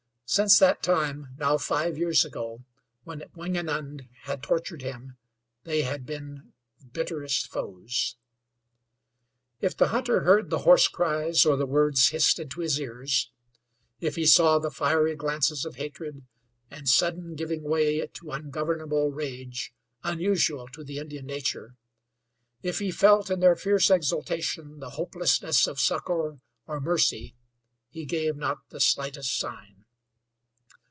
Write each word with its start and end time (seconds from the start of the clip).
Since 0.33 0.59
that 0.59 0.81
time, 0.81 1.35
now 1.37 1.57
five 1.57 1.97
years 1.97 2.23
ago, 2.23 2.63
when 3.03 3.21
Wingenund 3.35 4.07
had 4.21 4.41
tortured 4.41 4.81
him, 4.81 5.17
they 5.65 5.81
had 5.81 6.05
been 6.05 6.53
bitterest 6.93 7.49
foes. 7.51 8.15
If 9.59 9.75
the 9.75 9.89
hunter 9.89 10.21
heard 10.21 10.49
the 10.49 10.59
hoarse 10.59 10.87
cries, 10.87 11.45
or 11.45 11.57
the 11.57 11.65
words 11.65 12.11
hissed 12.11 12.39
into 12.39 12.61
his 12.61 12.79
ears; 12.79 13.29
if 13.99 14.15
he 14.15 14.25
saw 14.25 14.57
the 14.57 14.71
fiery 14.71 15.17
glances 15.17 15.65
of 15.65 15.75
hatred, 15.75 16.23
and 16.69 16.87
sudden 16.87 17.35
giving 17.35 17.63
way 17.63 18.07
to 18.07 18.31
ungovernable 18.31 19.11
rage, 19.11 19.73
unusual 20.01 20.69
to 20.69 20.81
the 20.85 20.97
Indian 20.97 21.25
nature; 21.25 21.75
if 22.63 22.79
he 22.79 22.89
felt 22.89 23.29
in 23.29 23.41
their 23.41 23.57
fierce 23.57 23.89
exultation 23.89 24.79
the 24.79 24.91
hopelessness 24.91 25.67
of 25.67 25.77
succor 25.77 26.39
or 26.67 26.79
mercy, 26.79 27.35
he 27.89 28.05
gave 28.05 28.37
not 28.37 28.59
the 28.69 28.79
slightest 28.79 29.37
sign. 29.37 29.75